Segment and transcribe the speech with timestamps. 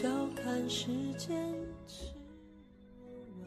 [0.00, 1.36] 笑看世间
[1.88, 2.14] 痴
[3.00, 3.42] 梦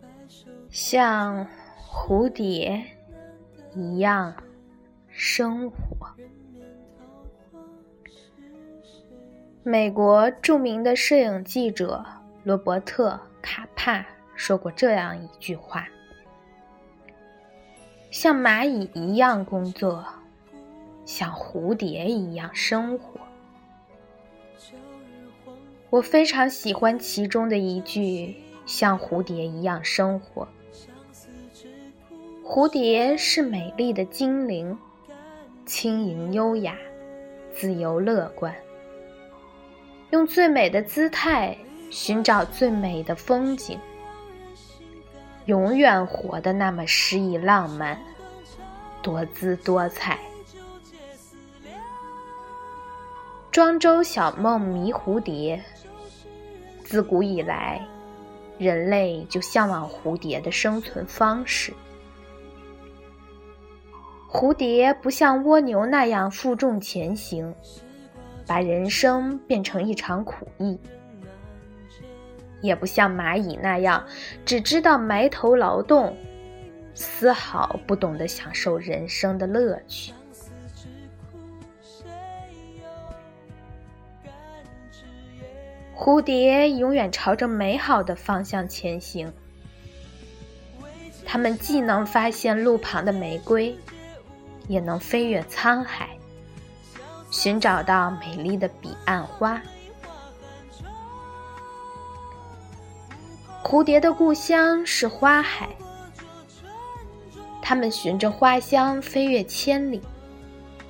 [0.00, 1.46] 万千像
[1.86, 2.82] 蝴蝶
[3.74, 4.34] 一样
[5.08, 6.08] 生活。
[9.62, 12.02] 美国著名的摄影记者
[12.44, 13.10] 罗伯特·
[13.42, 15.86] 卡帕说过这样一句话
[18.10, 20.02] ：“像蚂蚁一样工作，
[21.04, 23.20] 像蝴蝶一样生活。”
[25.92, 30.48] 我非常喜欢其中的一句：“像蝴蝶一样生活。”
[32.42, 34.78] 蝴蝶是美丽的精灵，
[35.66, 36.78] 轻盈优雅，
[37.54, 38.54] 自由乐观。
[40.12, 41.54] 用最美的姿态
[41.90, 43.78] 寻找最美的风景，
[45.44, 48.00] 永远活得那么诗意浪漫，
[49.02, 50.18] 多姿多彩。
[53.50, 55.62] 庄周小梦迷蝴蝶，
[56.92, 57.80] 自古以来，
[58.58, 61.72] 人类就向往蝴蝶的生存方式。
[64.30, 67.54] 蝴蝶不像蜗牛那样负重前行。
[68.46, 70.78] 把人生变成一场苦役，
[72.60, 74.04] 也不像蚂蚁那样
[74.44, 76.14] 只知道埋头劳动，
[76.92, 80.12] 丝毫不懂得享受人生的乐趣。
[85.94, 89.32] 蝴蝶永远朝着美好的方向前行，
[91.24, 93.76] 它们既能发现路旁的玫瑰，
[94.68, 96.08] 也能飞越沧海。
[97.30, 99.62] 寻找到美丽的彼岸花。
[103.62, 105.70] 蝴蝶的故乡是花海，
[107.62, 110.02] 它们循着花香飞越千里，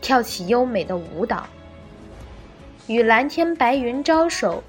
[0.00, 1.46] 跳起优美的舞蹈，
[2.88, 4.64] 与蓝天白云招手，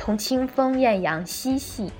[0.00, 1.92] 同清风艳阳嬉戏。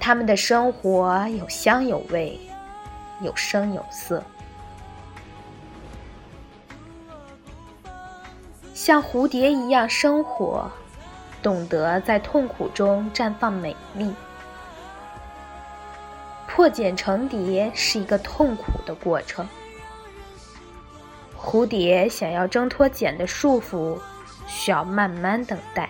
[0.00, 2.36] 他们的生活有香有味，
[3.20, 4.20] 有声有色。
[8.74, 10.68] 像蝴蝶一样生活，
[11.40, 14.12] 懂得在痛苦中绽放美丽。
[16.48, 19.46] 破茧成蝶是一个痛苦的过程。
[21.40, 23.96] 蝴蝶想要挣脱茧的束缚，
[24.48, 25.88] 需要慢慢等待，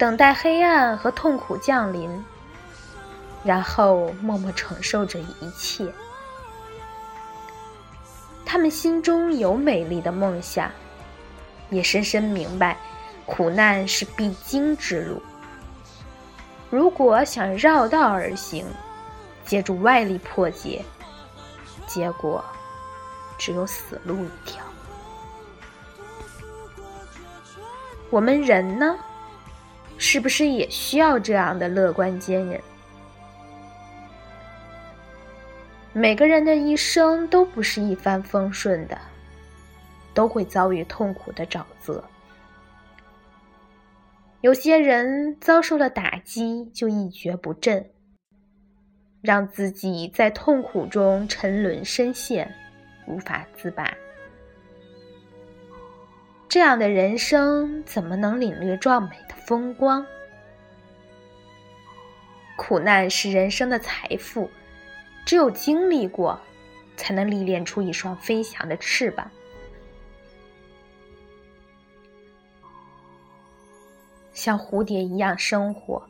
[0.00, 2.24] 等待黑暗和痛苦降临，
[3.44, 5.92] 然后默默承受着一切。
[8.46, 10.70] 他们心中有美丽的梦想。
[11.68, 12.76] 也深深明白，
[13.26, 15.22] 苦难是必经之路。
[16.68, 18.66] 如果想绕道而行，
[19.44, 20.84] 借助外力破解，
[21.86, 22.44] 结果
[23.38, 24.64] 只有死路一条。
[28.10, 28.98] 我们人呢，
[30.00, 32.60] 是不是也需要这样的乐观坚韧？
[35.92, 38.98] 每个人的一生都不是一帆风顺的。
[40.12, 42.04] 都会遭遇痛苦的沼泽。
[44.40, 47.90] 有些人遭受了打击就一蹶不振，
[49.22, 52.52] 让自己在痛苦中沉沦深陷，
[53.06, 53.88] 无法自拔。
[56.48, 60.06] 这样的人生怎么能领略壮美的风光？
[62.56, 64.48] 苦难是人生的财富，
[65.26, 66.38] 只有经历过，
[66.96, 69.28] 才能历练出一双飞翔的翅膀。
[74.32, 76.08] 像蝴蝶一样生活，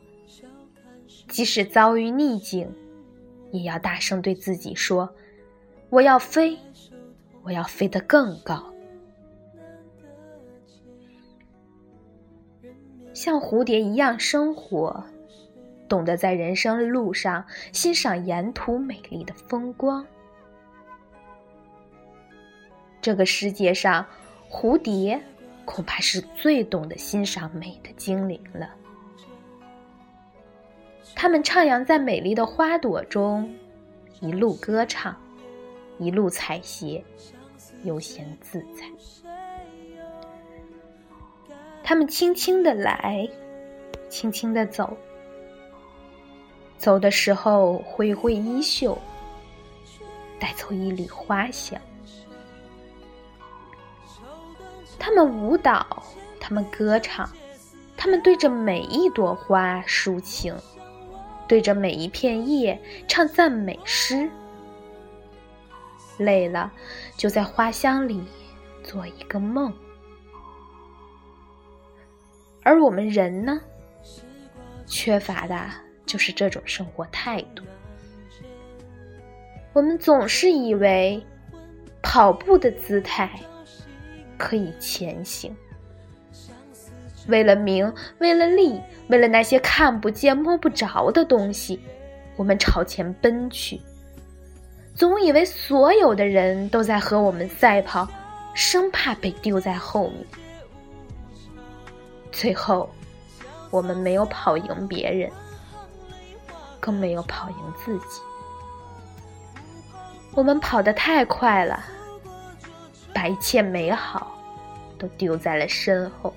[1.27, 2.71] 即使遭遇逆境，
[3.51, 5.11] 也要大声对自己说
[5.89, 6.55] ：“我要飞，
[7.41, 8.70] 我要飞得更高。”
[13.21, 15.05] 像蝴蝶一样生活，
[15.87, 20.03] 懂得在人生路上欣赏沿途美丽的风光。
[22.99, 24.03] 这个世界上，
[24.49, 25.21] 蝴蝶。
[25.65, 28.71] 恐怕是最懂得欣赏美的精灵了。
[31.15, 33.47] 它们徜徉在美丽的花朵中，
[34.19, 35.15] 一路歌唱，
[35.99, 37.03] 一路采撷，
[37.83, 39.40] 悠闲自在。
[41.91, 43.27] 他们轻轻的来，
[44.07, 44.95] 轻轻的走，
[46.77, 48.97] 走的时候挥挥衣袖，
[50.39, 51.77] 带走一缕花香。
[54.97, 55.85] 他们舞蹈，
[56.39, 57.29] 他们歌唱，
[57.97, 60.55] 他们对着每一朵花抒情，
[61.45, 64.31] 对着每一片叶唱赞美诗。
[66.17, 66.71] 累了，
[67.17, 68.23] 就在花香里
[68.81, 69.73] 做一个梦。
[72.63, 73.59] 而我们人呢，
[74.85, 75.69] 缺乏的
[76.05, 77.63] 就是这种生活态度。
[79.73, 81.23] 我们总是以为
[82.01, 83.31] 跑步的姿态
[84.37, 85.55] 可以前行，
[87.27, 91.79] 为了名，为了利，为了那些看不见摸不着的东西，
[92.35, 93.79] 我们朝前奔去。
[94.93, 98.07] 总以为所有的人都在和我们赛跑，
[98.53, 100.25] 生怕被丢在后面。
[102.31, 102.89] 最后，
[103.69, 105.31] 我们没有跑赢别人，
[106.79, 108.21] 更没有跑赢自己。
[110.33, 111.83] 我们跑得太快了，
[113.13, 114.31] 把一切美好
[114.97, 116.33] 都丢在了身后。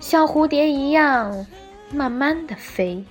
[0.00, 1.44] 像蝴蝶一样，
[1.90, 3.04] 慢慢的飞，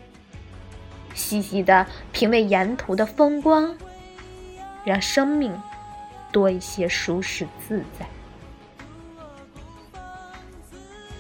[1.14, 3.78] 细细的品味沿途的风光，
[4.84, 5.56] 让生命
[6.32, 8.08] 多一些舒适自在。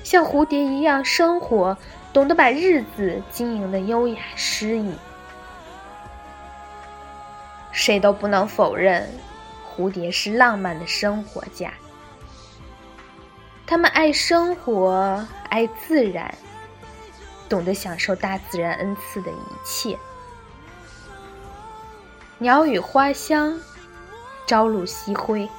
[0.07, 1.77] 像蝴蝶一样生活，
[2.13, 4.95] 懂得把日子经营的优雅诗意。
[7.73, 9.05] 谁都不能否认，
[9.69, 11.73] 蝴蝶是浪漫的生活家。
[13.65, 16.33] 他们爱生活，爱自然，
[17.49, 19.99] 懂得享受大自然恩赐的一切。
[22.37, 23.59] 鸟语花香，
[24.45, 25.49] 朝露夕辉，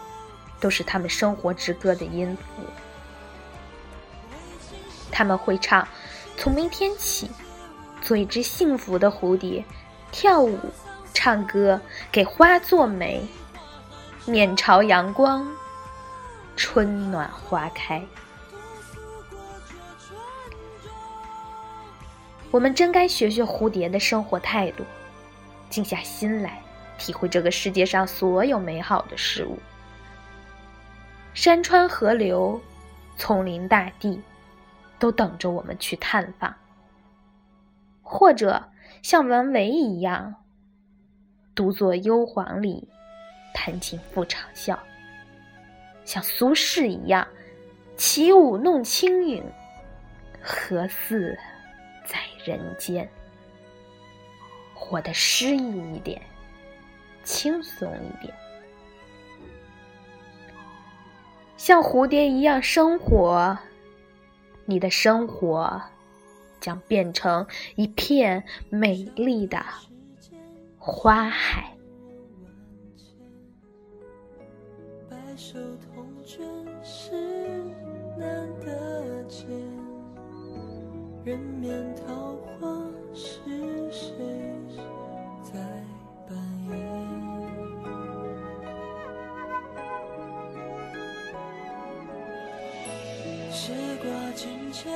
[0.58, 2.62] 都是他们生活之歌的音符。
[5.18, 5.86] 他们会唱
[6.38, 7.28] ：“从明天起，
[8.00, 9.64] 做一只幸福的蝴蝶，
[10.12, 10.56] 跳舞。”
[11.12, 11.80] 唱歌
[12.12, 13.26] 给花做媒，
[14.26, 15.44] 面朝阳光，
[16.54, 18.00] 春暖花开。
[22.52, 24.84] 我们真该学学蝴蝶的生活态度，
[25.68, 26.62] 静下心来
[26.96, 29.58] 体会这个世界上所有美好的事物。
[31.34, 32.60] 山川河流，
[33.16, 34.22] 丛林大地，
[34.98, 36.54] 都等着我们去探访。
[38.02, 38.70] 或者
[39.02, 40.34] 像王维一样。
[41.54, 42.88] 独坐幽篁里，
[43.52, 44.78] 弹琴复长啸。
[46.04, 47.26] 像苏轼一样，
[47.96, 49.44] 起舞弄清影，
[50.40, 51.36] 何似
[52.06, 53.08] 在人间？
[54.72, 56.22] 活得诗意一点，
[57.24, 58.32] 轻松一点。
[61.56, 63.58] 像蝴蝶一样生活，
[64.70, 65.80] 你的生活
[66.60, 69.58] 将变成一片美丽的。
[70.76, 71.74] 花海。
[75.08, 76.46] 白首同卷
[76.84, 77.12] 是
[78.18, 79.48] 难得见，
[81.24, 82.84] 人面桃花
[83.14, 84.14] 是谁
[93.60, 94.88] 时过境迁